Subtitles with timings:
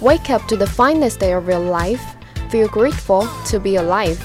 [0.00, 2.02] Wake up to the finest day of your life.
[2.50, 4.20] Feel grateful to be alive.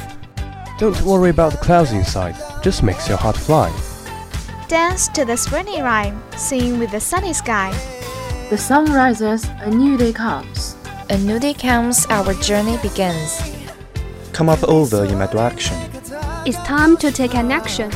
[0.78, 3.72] Don't worry about the clouds inside, just makes your heart fly.
[4.68, 7.72] Dance to the springy rhyme, sing with the sunny sky.
[8.50, 10.76] The sun rises, a new day comes.
[11.10, 13.42] A new day comes, our journey begins.
[14.34, 15.78] Come up over in my direction.
[16.46, 17.92] It's time to take an action.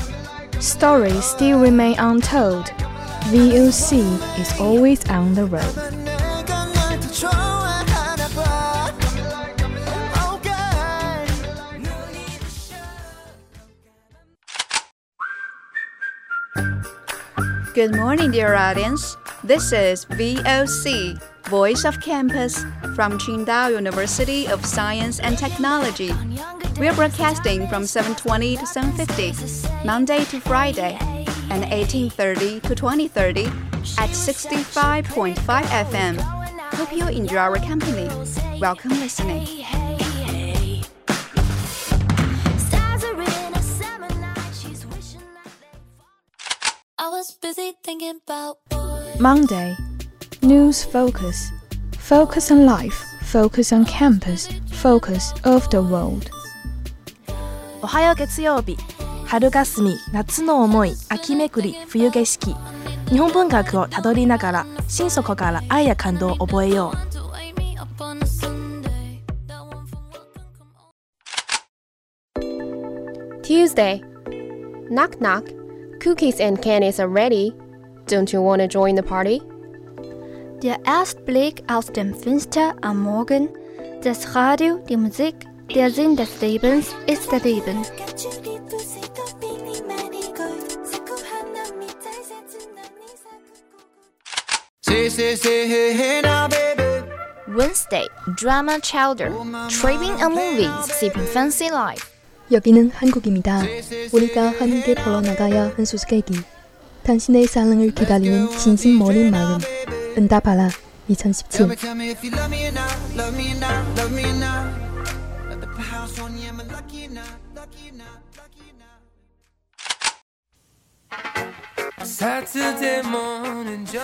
[0.62, 2.68] Stories still remain untold.
[3.32, 6.05] VOC is always on the road.
[17.76, 19.18] Good morning, dear audience.
[19.44, 22.64] This is VOC, Voice of Campus,
[22.96, 26.14] from Qingdao University of Science and Technology.
[26.80, 30.98] We are broadcasting from 7:20 to 7:50, Monday to Friday,
[31.50, 33.52] and 18:30 to 20:30
[33.98, 36.16] at 65.5 FM.
[36.80, 38.08] Hope you enjoy our company.
[38.58, 39.65] Welcome listening.
[49.20, 49.76] Monday.
[50.42, 51.52] News focus.
[52.00, 53.06] Focus on life.
[53.22, 54.50] Focus on campus.
[54.72, 56.28] Focus of the world.
[57.84, 58.76] おはよう月曜日
[59.28, 62.56] 春霞夏の思い秋めくり冬景色
[63.10, 66.98] 日本文学をたどりながら心底から愛や感動を覚えよう
[73.44, 74.02] Tuesday.
[74.90, 75.65] Knock knock.
[76.06, 77.52] Cookies and candies are ready.
[78.06, 79.42] Don't you want to join the party?
[80.62, 83.50] Der Erstblick aus dem Fenster am Morgen,
[84.04, 85.34] das Radio, die Musik,
[85.74, 87.84] der Sinn des Lebens ist der Leben.
[97.48, 99.32] Wednesday, drama chowder,
[99.70, 102.15] tripping a movie, sipping fancy life.
[102.52, 103.64] 여기는 한국입니다.
[104.14, 106.36] 우리가 함께 풀어나가야 한 수수께끼.
[107.04, 109.60] 당신의 사랑을 기다리는 진심 어린 마음.
[110.18, 110.70] 응답하라
[111.08, 111.68] 2017.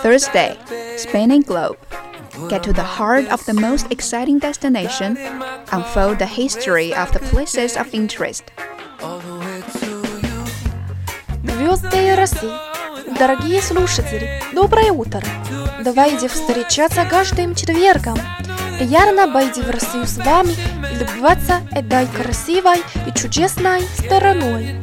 [0.02, 0.58] Thursday,
[0.96, 1.78] Spinning Globe.
[2.48, 5.18] Get to the heart of the most exciting destination,
[5.70, 8.44] unfold the history of the places of interest.
[11.44, 12.50] Звезды России,
[13.18, 15.22] дорогие слушатели, доброе утро!
[15.84, 18.18] Давайте встречаться каждым четвергом.
[18.78, 20.54] Приятно быть в Россию с вами
[20.90, 24.80] и любоваться этой красивой и чудесной стороной.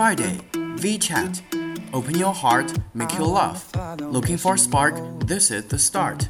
[0.00, 0.40] Friday,
[0.80, 1.42] VChat.
[1.92, 3.70] Open your heart, make you laugh.
[4.00, 4.94] Looking for a spark?
[5.26, 6.26] This is the start.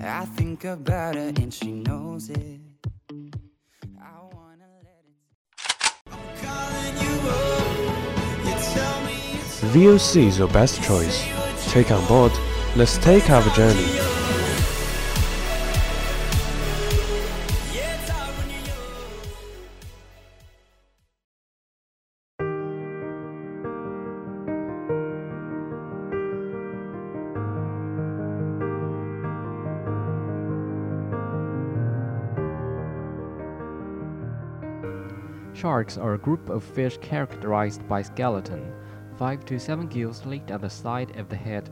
[0.00, 2.60] I think about her and she knows it.
[9.74, 11.22] VOC is your best choice.
[11.70, 12.32] Take on board.
[12.74, 14.19] Let's take our journey.
[35.52, 38.72] Sharks are a group of fish characterized by skeleton,
[39.18, 41.68] 5 to 7 gills linked at the side of the head.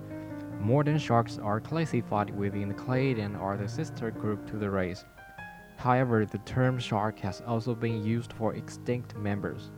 [0.60, 5.04] Modern sharks are classified within the clade and are the sister group to the rays.
[5.76, 9.70] However, the term shark has also been used for extinct members.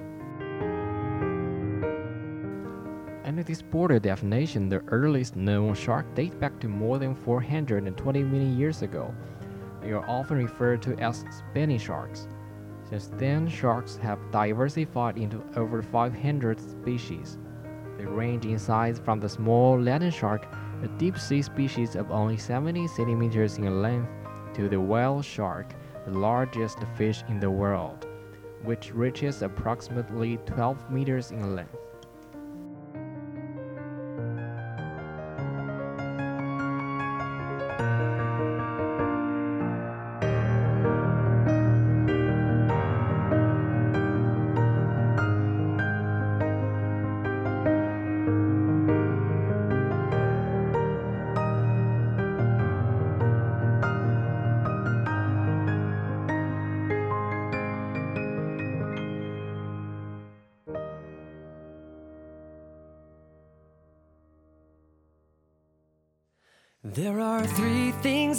[3.25, 8.59] Under this broader definition, the earliest known shark dates back to more than 420 million
[8.59, 9.15] years ago.
[9.83, 12.27] They are often referred to as spinning sharks.
[12.91, 17.39] Since then, sharks have diversified into over 500 species.
[17.97, 20.47] They range in size from the small lantern shark,
[20.83, 24.11] a deep sea species of only 70 centimeters in length,
[24.55, 25.73] to the whale shark,
[26.05, 28.09] the largest fish in the world,
[28.65, 31.80] which reaches approximately 12 meters in length.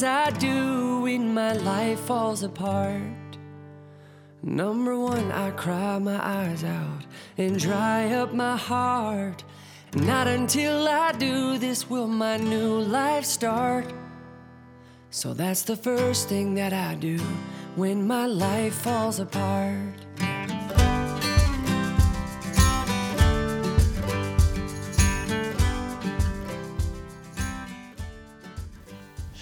[0.01, 3.37] Things I do when my life falls apart.
[4.41, 7.05] Number one, I cry my eyes out
[7.37, 9.43] and dry up my heart.
[9.93, 13.85] Not until I do this will my new life start.
[15.11, 17.19] So that's the first thing that I do
[17.75, 20.10] when my life falls apart.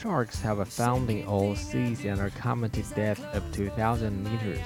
[0.01, 4.65] Sharks have a found in all seas and are common to depth of 2,000 meters.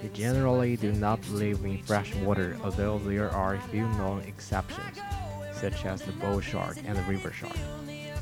[0.00, 4.98] They generally do not live in fresh water, although there are a few known exceptions,
[5.52, 7.54] such as the bull shark and the river shark,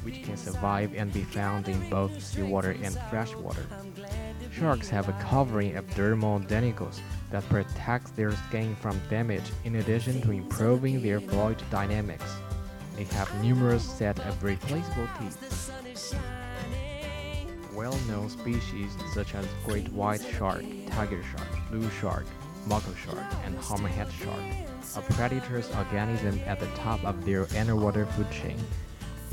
[0.03, 3.67] which can survive and be found in both seawater and freshwater.
[4.51, 6.99] Sharks have a covering of dermal denticles
[7.31, 12.35] that protects their skin from damage in addition to improving their fluid dynamics.
[12.97, 15.84] They have numerous set of replaceable teeth.
[17.73, 22.27] Well-known species such as great white shark, tiger shark, blue shark,
[22.67, 24.43] mako shark, and hammerhead shark
[24.97, 28.59] are predators organisms at the top of their underwater food chain.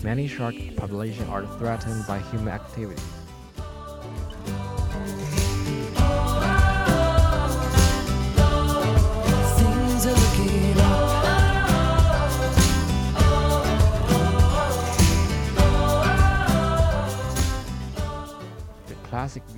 [0.03, 3.20] Many shark populations are threatened by human activities.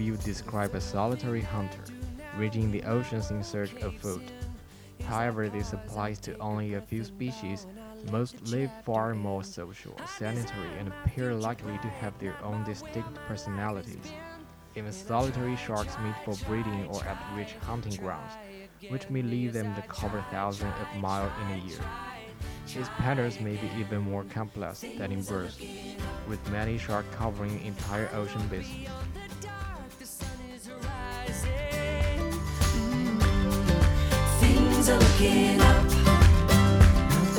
[0.03, 1.83] Classic view describes a solitary hunter
[2.37, 4.31] raging the oceans in search of food.
[5.05, 7.67] However, this applies to only a few species.
[8.11, 14.11] Most live far more social, sanitary, and appear likely to have their own distinct personalities.
[14.75, 18.33] Even solitary sharks meet for breeding or at rich hunting grounds,
[18.89, 21.85] which may lead them to cover thousands of miles in a year.
[22.65, 25.59] These patterns may be even more complex than in birds,
[26.27, 28.89] with many sharks covering entire ocean basins.
[34.83, 35.85] Things are looking up.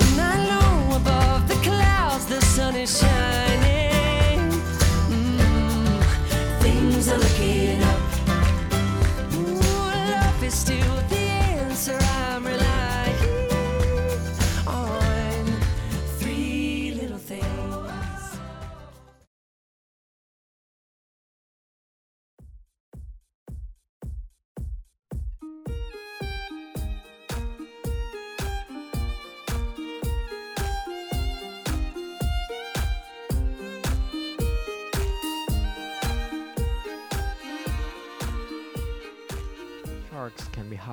[0.01, 4.51] And above the clouds the sun is shining.
[5.11, 6.03] Mm,
[6.63, 7.94] Things are looking up.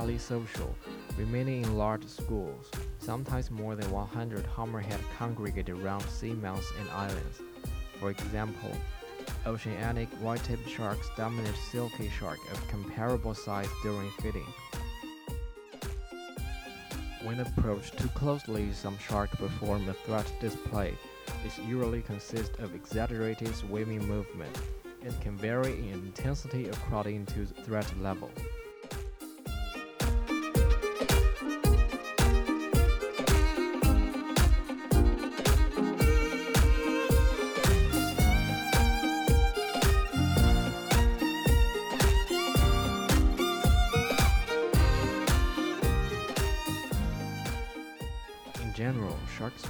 [0.01, 0.75] Highly social,
[1.15, 2.71] remaining in large schools.
[2.97, 7.39] Sometimes more than 100 hammerhead congregate around seamounts and islands.
[7.99, 8.71] For example,
[9.45, 14.47] oceanic white-tipped sharks dominate silky shark of comparable size during feeding.
[17.21, 20.95] When approached too closely, some sharks perform a threat display.
[21.43, 24.57] This usually consists of exaggerated swimming movement.
[25.03, 28.31] It can vary in intensity according to threat level.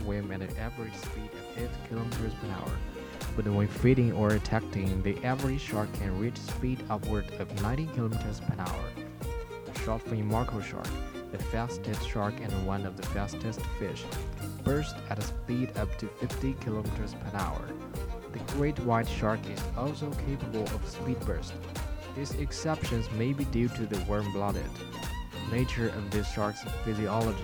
[0.02, 2.72] Swim at an average speed of 8 km per hour,
[3.36, 8.48] but when feeding or attacking, the average shark can reach speed upward of 90 km
[8.48, 8.84] per hour.
[9.66, 10.88] The short-fin mako shark,
[11.32, 14.04] the fastest shark and one of the fastest fish,
[14.64, 16.86] burst at a speed up to 50 km
[17.32, 17.62] per hour.
[18.34, 21.54] The great white shark is also capable of speed burst.
[22.16, 24.66] These exceptions may be due to the warm-blooded
[25.52, 27.40] nature of this shark's physiology.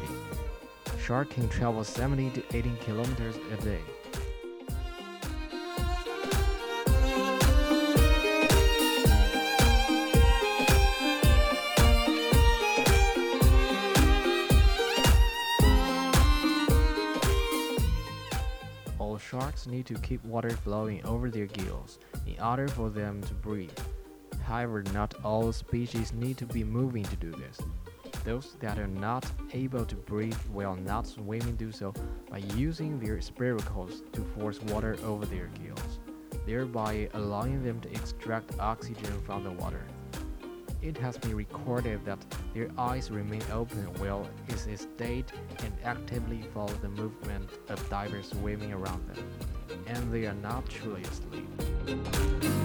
[1.07, 3.79] Shark can travel 70 to 80 kilometers a day.
[18.99, 23.33] All sharks need to keep water flowing over their gills in order for them to
[23.33, 23.71] breathe.
[24.43, 27.59] However, not all species need to be moving to do this.
[28.27, 31.93] Those that are not able to breathe while not swimming do so
[32.29, 35.99] by using their spiracles to force water over their gills,
[36.45, 39.81] thereby allowing them to extract oxygen from the water.
[40.81, 42.19] It has been recorded that
[42.53, 45.31] Their eyes remain open while in a state
[45.63, 49.23] and actively follow the movement of divers swimming around them,
[49.87, 52.56] and they are not truly asleep.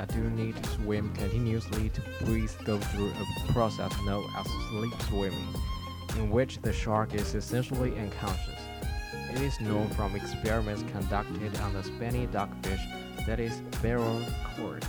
[0.00, 4.94] That do need to swim continuously to breathe go through a process known as sleep
[5.02, 5.48] swimming,
[6.16, 8.62] in which the shark is essentially unconscious.
[9.34, 12.80] It is known from experiments conducted on the spiny dogfish
[13.26, 14.22] that is barrel
[14.56, 14.86] cord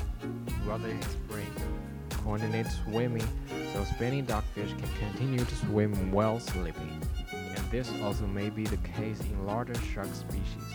[0.66, 1.52] rather than spring.
[2.24, 3.28] Coordinate swimming,
[3.74, 7.02] so spiny dogfish can continue to swim while sleeping,
[7.34, 10.72] and this also may be the case in larger shark species.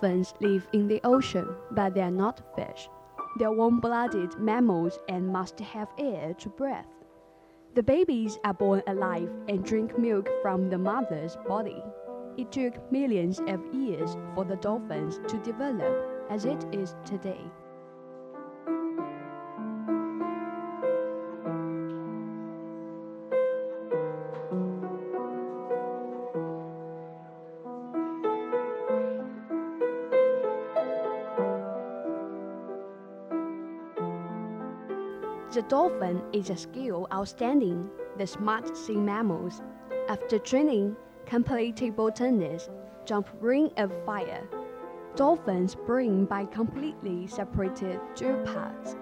[0.00, 2.88] Dolphins live in the ocean, but they are not fish.
[3.36, 6.84] They are warm blooded mammals and must have air to breathe.
[7.74, 11.82] The babies are born alive and drink milk from the mother's body.
[12.36, 17.40] It took millions of years for the dolphins to develop as it is today.
[35.50, 37.88] The dolphin is a skill outstanding.
[38.18, 39.62] The smart sea mammals,
[40.08, 42.68] after training, can play table tennis,
[43.06, 44.46] jump ring of fire.
[45.16, 48.94] Dolphins breathe by completely separated two parts.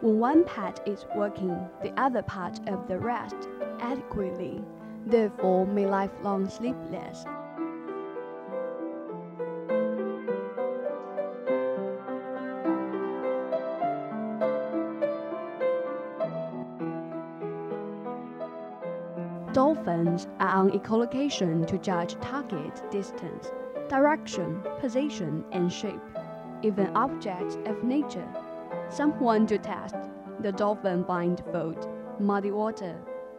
[0.00, 3.48] When one part is working, the other part of the rest
[3.80, 4.62] adequately,
[5.04, 7.24] therefore may lifelong sleepless.
[20.40, 23.50] Are on echolocation to judge target distance,
[23.88, 26.00] direction, position, and shape,
[26.62, 28.26] even objects of nature.
[28.88, 29.96] Someone to test
[30.40, 32.96] the dolphin blindfold, muddy water.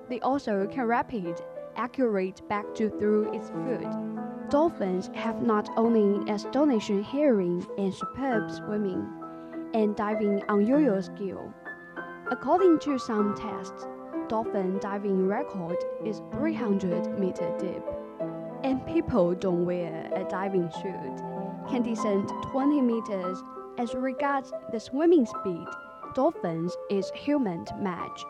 [0.10, 1.42] They also can rapid,
[1.76, 3.88] accurate back to through its food.
[4.50, 9.08] Dolphins have not only astonishing hearing and superb swimming,
[9.74, 11.54] and diving unusual skill.
[12.32, 13.88] According to some tests,
[14.30, 17.84] dolphin diving record is 300 meter deep.
[18.64, 21.18] And people don't wear a diving suit,
[21.68, 23.42] can descend 20 meters.
[23.80, 25.66] As regards the swimming speed,
[26.14, 28.24] dolphins is human match.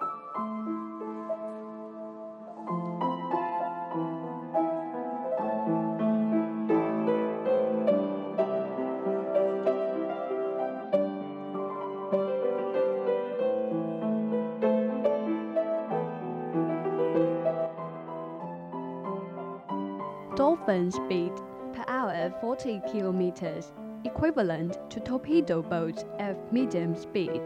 [20.92, 21.32] Speed
[21.74, 23.72] per hour 40 kilometers,
[24.06, 27.42] equivalent to torpedo boats at medium speed.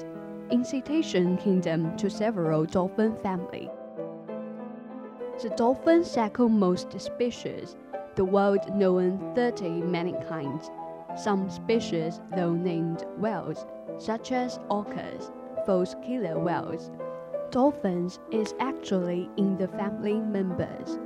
[0.52, 3.70] In Cetacean Kingdom to several dolphin family.
[5.42, 7.76] The dolphin second most species,
[8.16, 10.70] the world known 30 many kinds.
[11.18, 13.66] Some species, though named whales,
[13.98, 15.32] such as orcas,
[15.66, 16.92] false killer whales.
[17.52, 21.00] Dolphins is actually in the family members.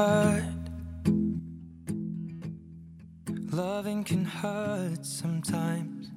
[0.00, 0.42] hurt.
[3.52, 6.10] Loving can hurt sometimes,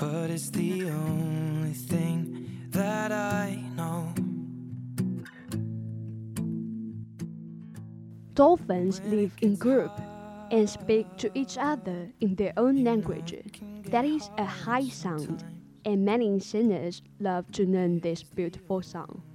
[0.00, 4.14] but it's the only thing that I know.
[8.34, 10.00] Dolphins live in groups
[10.52, 13.34] and speak to each other in their own language.
[13.90, 15.42] That is a high sound,
[15.84, 19.27] and many singers love to learn this beautiful song.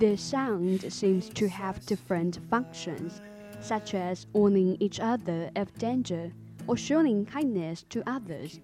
[0.00, 3.20] The sound seems to have different functions,
[3.60, 6.32] such as warning each other of danger
[6.66, 8.60] or showing kindness to others.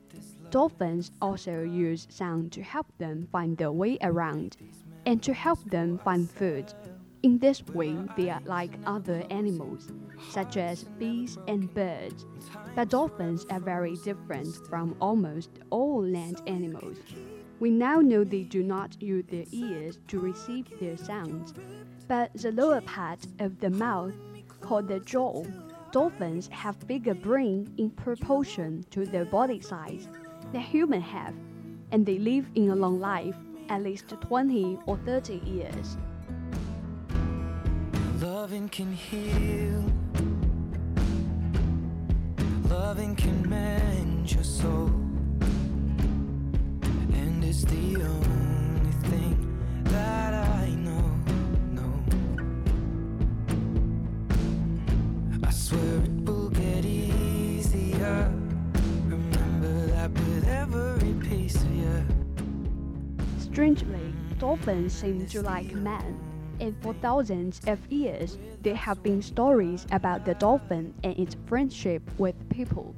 [0.49, 4.57] Dolphins also use sound to help them find their way around
[5.05, 6.73] and to help them find food.
[7.23, 9.93] In this way, they are like other animals,
[10.31, 12.25] such as bees and birds.
[12.75, 16.97] But dolphins are very different from almost all land animals.
[17.58, 21.54] We now know they do not use their ears to receive their sounds,
[22.06, 24.12] but the lower part of the mouth,
[24.60, 25.44] called the jaw,
[25.90, 30.06] dolphins have bigger brain in proportion to their body size
[30.52, 31.34] than humans have,
[31.92, 33.36] and they live in a long life,
[33.70, 35.96] at least 20 or 30 years.
[38.20, 39.82] Loving can heal.
[42.68, 45.05] Loving can mend your soul.
[47.64, 51.04] And the only thing that I know.
[51.72, 52.04] No.
[55.42, 58.30] I swear it will get easier.
[59.06, 62.04] Remember that with every piece of you.
[63.38, 64.38] Strangely, mm-hmm.
[64.38, 66.20] dolphins seem to like men.
[66.60, 72.02] and for thousands of years, there have been stories about the dolphin and its friendship
[72.18, 72.94] with people.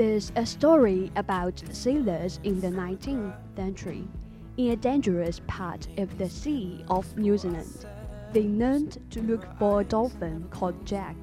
[0.00, 4.08] There's a story about sailors in the 19th century
[4.56, 7.84] in a dangerous part of the sea of New Zealand.
[8.32, 11.16] They learned to look for a dolphin called Jack.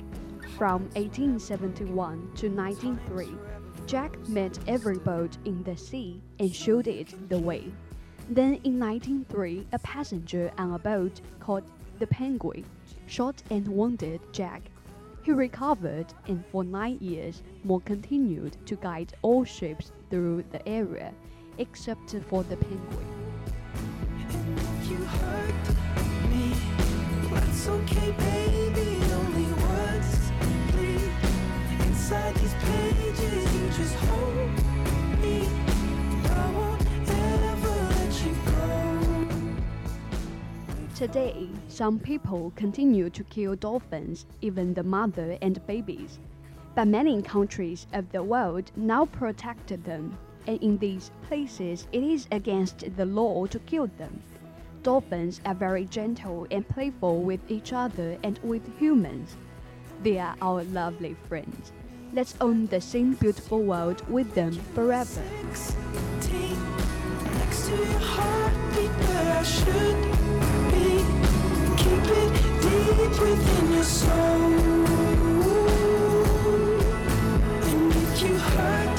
[0.60, 1.90] From 1871
[2.36, 3.30] to 1903,
[3.88, 7.74] Jack met every boat in the sea and showed it the way.
[8.30, 11.64] Then in 1903, a passenger on a boat called
[11.98, 12.64] the Penguin
[13.08, 14.62] shot and wounded Jack.
[15.28, 21.14] He recovered and for nine years more continued to guide all ships through the area,
[21.58, 23.08] except for the Penguin.
[31.82, 33.54] Inside these pages.
[33.54, 34.37] You just hold
[40.98, 46.18] Today, some people continue to kill dolphins, even the mother and babies.
[46.74, 52.28] But many countries of the world now protect them, and in these places it is
[52.32, 54.24] against the law to kill them.
[54.82, 59.36] Dolphins are very gentle and playful with each other and with humans.
[60.02, 61.74] They are our lovely friends.
[62.12, 65.22] Let's own the same beautiful world with them forever.
[78.38, 78.97] Hurt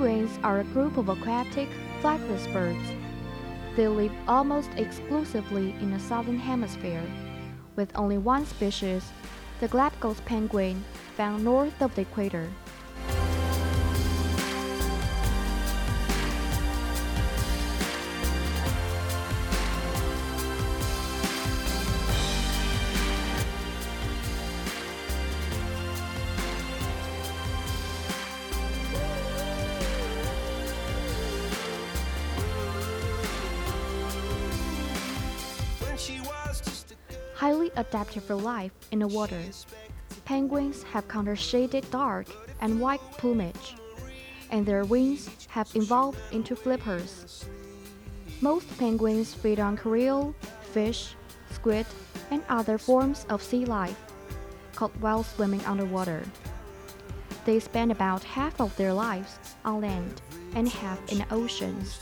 [0.00, 1.68] Penguins are a group of aquatic,
[2.00, 2.88] flightless birds.
[3.76, 7.04] They live almost exclusively in the southern hemisphere,
[7.76, 9.12] with only one species,
[9.60, 10.82] the Galapagos penguin,
[11.18, 12.48] found north of the equator.
[37.90, 39.42] Adapted for life in the water.
[40.24, 42.26] Penguins have counter-shaded dark
[42.60, 43.74] and white plumage,
[44.50, 47.44] and their wings have evolved into flippers.
[48.40, 50.34] Most penguins feed on krill,
[50.72, 51.16] fish,
[51.50, 51.84] squid,
[52.30, 53.98] and other forms of sea life,
[54.76, 56.22] caught while swimming underwater.
[57.44, 60.22] They spend about half of their lives on land
[60.54, 61.98] and half in the oceans.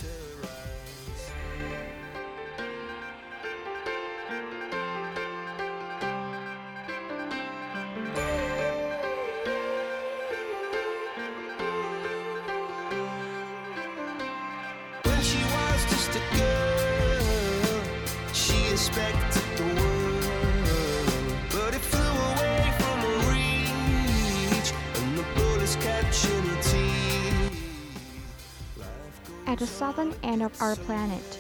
[30.49, 31.39] Of our planet,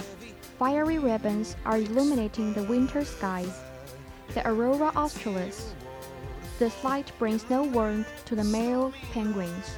[0.59, 3.59] fiery ribbons are illuminating the winter skies,
[4.35, 5.73] the aurora australis.
[6.59, 9.77] This light brings no warmth to the male penguins,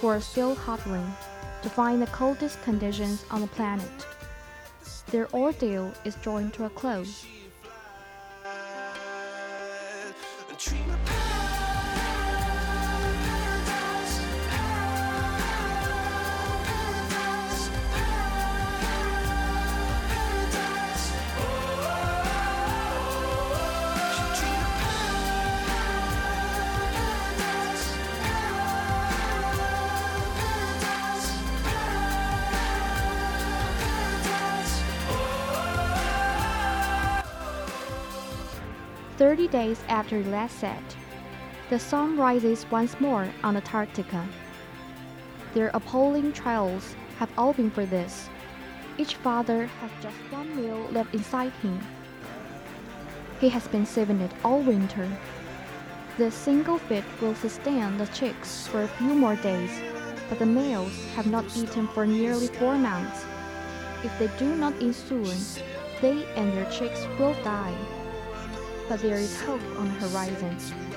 [0.00, 1.10] who are still huddling
[1.62, 4.06] to find the coldest conditions on the planet.
[5.06, 7.24] Their ordeal is drawing to a close.
[39.50, 40.82] Days after last set,
[41.70, 44.28] the sun rises once more on Antarctica.
[45.54, 48.28] Their appalling trials have all been for this.
[48.98, 51.80] Each father has just one meal left inside him.
[53.40, 55.08] He has been saving it all winter.
[56.18, 59.70] The single fit will sustain the chicks for a few more days,
[60.28, 63.24] but the males have not eaten for nearly four months.
[64.04, 65.38] If they do not eat soon,
[66.02, 67.97] they and their chicks will die
[68.88, 70.87] but there is hope on the horizon.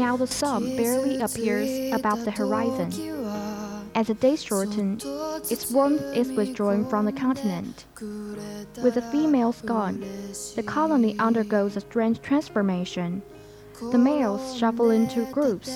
[0.00, 2.90] Now the sun barely appears above the horizon.
[3.94, 4.98] As the days shorten,
[5.50, 7.84] its warmth is withdrawn from the continent.
[8.82, 10.02] With the females gone,
[10.56, 13.20] the colony undergoes a strange transformation.
[13.92, 15.68] The males shuffle into groups,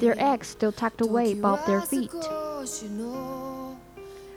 [0.00, 2.10] their eggs still tucked away above their feet.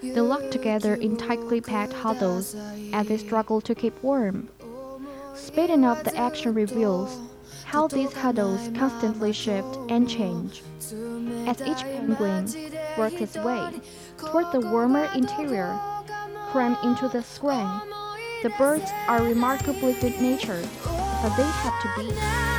[0.01, 2.53] They lock together in tightly packed huddles
[2.91, 4.49] as they struggle to keep warm.
[5.33, 7.17] Speeding up the action reveals
[7.65, 10.61] how these huddles constantly shift and change.
[11.47, 12.45] As each penguin
[12.97, 13.81] works its way
[14.17, 15.77] toward the warmer interior,
[16.51, 17.69] crammed into the screen,
[18.43, 22.54] the birds are remarkably good natured, but they have to be.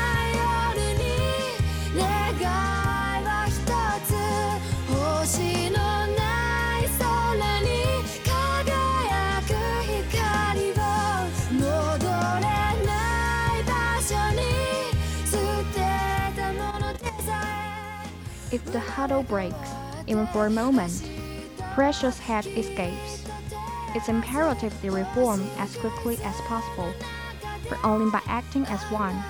[18.56, 19.68] If the huddle breaks,
[20.06, 21.06] even for a moment,
[21.74, 23.22] precious head escapes.
[23.94, 26.90] It's imperative they reform as quickly as possible,
[27.68, 29.22] for only by acting as one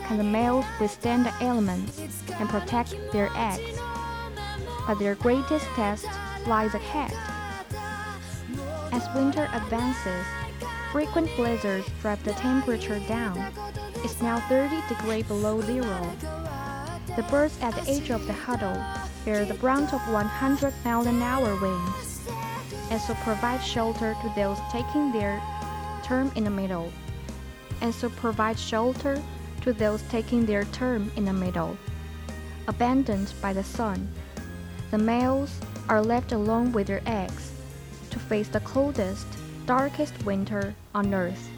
[0.00, 1.98] can the males withstand the elements
[2.32, 3.80] and protect their eggs.
[4.86, 6.04] But their greatest test
[6.46, 7.16] lies ahead.
[8.92, 10.26] As winter advances,
[10.92, 13.50] frequent blizzards drive the temperature down.
[14.04, 16.12] It's now 30 degrees below zero.
[17.16, 18.76] The birds at the edge of the huddle
[19.24, 22.20] bear the brunt of 100 mile an hour winds,
[22.90, 25.40] and so provide shelter to those taking their
[26.02, 26.92] turn in the middle,
[27.80, 29.22] and so provide shelter
[29.60, 31.78] to those taking their turn in the middle.
[32.66, 34.08] Abandoned by the sun,
[34.90, 37.52] the males are left alone with their eggs
[38.10, 39.26] to face the coldest,
[39.66, 41.48] darkest winter on earth.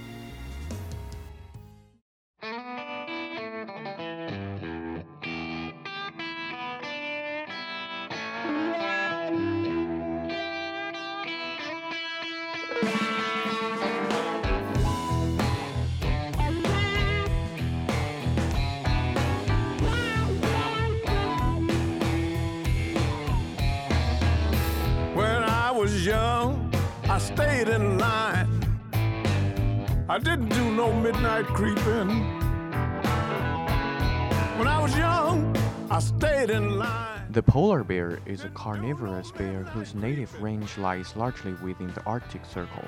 [37.86, 42.84] Bear is a carnivorous bear whose native range lies largely within the Arctic Circle,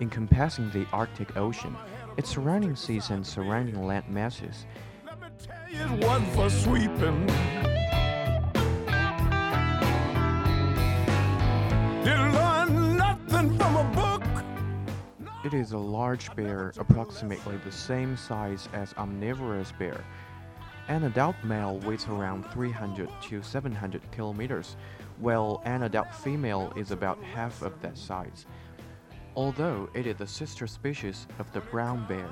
[0.00, 1.76] encompassing the Arctic Ocean,
[2.16, 4.66] its surrounding seas and surrounding land masses.
[5.68, 7.26] It for sweeping.
[12.04, 14.22] Didn't learn nothing from a book.
[15.44, 20.04] It is a large bear, approximately the same size as omnivorous bear.
[20.88, 24.76] An adult male weighs around 300 to 700 kilometers,
[25.18, 28.46] while an adult female is about half of that size.
[29.36, 32.28] Although it is the sister species of the brown bear,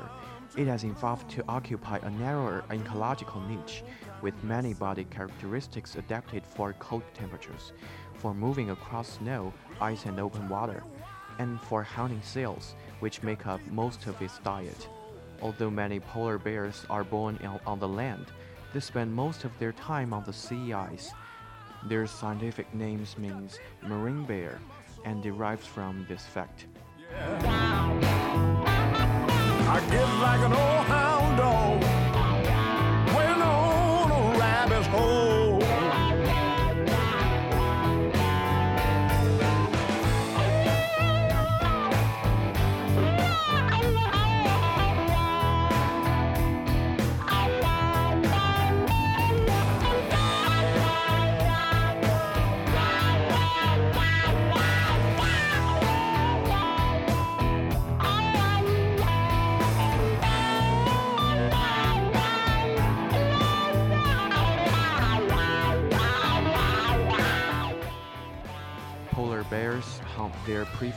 [0.57, 3.85] it has evolved to occupy a narrower ecological niche
[4.21, 7.73] with many body characteristics adapted for cold temperatures,
[8.15, 10.83] for moving across snow, ice, and open water,
[11.39, 14.89] and for hunting seals, which make up most of its diet.
[15.41, 18.27] Although many polar bears are born on the land,
[18.73, 21.13] they spend most of their time on the sea ice.
[21.85, 24.61] Their scientific name means marine bear
[25.05, 26.67] and derives from this fact.
[29.73, 31.90] I get like an old hound dog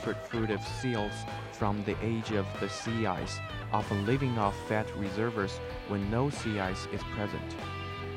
[0.06, 1.12] of seals
[1.52, 3.38] from the age of the sea ice,
[3.72, 7.56] often living off fat reservoirs when no sea ice is present.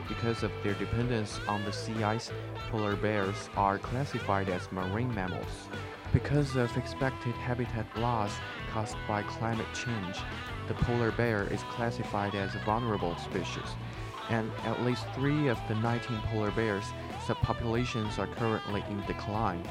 [0.07, 2.31] Because of their dependence on the sea ice,
[2.69, 5.69] polar bears are classified as marine mammals.
[6.13, 8.33] Because of expected habitat loss
[8.71, 10.17] caused by climate change,
[10.67, 13.75] the polar bear is classified as a vulnerable species,
[14.29, 16.85] and at least three of the 19 polar bears
[17.25, 19.63] subpopulations are currently in decline.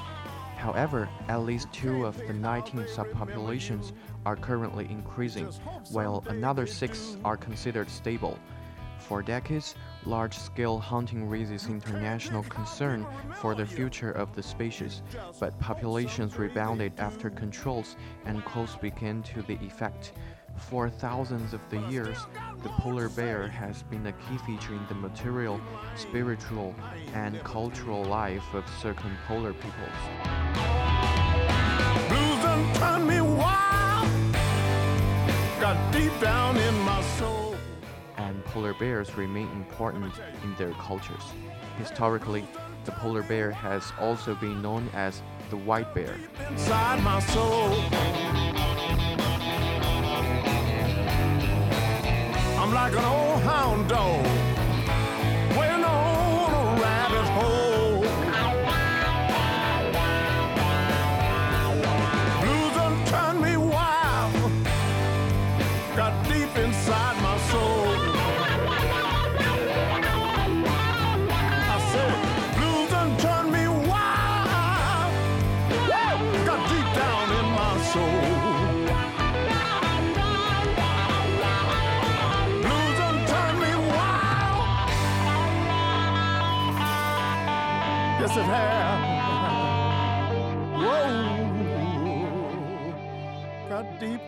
[0.66, 3.92] However, at least two of the 19 subpopulations
[4.24, 5.46] are currently increasing,
[5.92, 8.36] while another six are considered stable.
[8.98, 15.02] For decades, large scale hunting raises international concern for the future of the species,
[15.38, 20.14] but populations rebounded after controls and codes began to the effect.
[20.58, 22.18] For thousands of the years,
[22.62, 25.60] the polar bear has been a key feature in the material,
[25.94, 26.74] spiritual,
[27.14, 30.00] and cultural life of circumpolar peoples.
[32.08, 34.08] Blues done turned me wild.
[35.60, 37.54] Got deep down in my soul.
[38.16, 41.22] and polar bears remain important in their cultures.
[41.78, 42.44] Historically,
[42.84, 46.16] the polar bear has also been known as the white bear.
[52.66, 54.25] I'm like an old hound dog.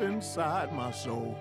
[0.01, 1.35] Inside my soul.